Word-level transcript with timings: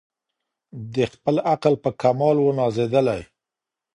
د 0.93 0.95
خپل 1.13 1.35
عقل 1.53 1.73
په 1.83 1.89
کمال 2.01 2.37
وو 2.41 2.51
نازېدلی 2.59 3.21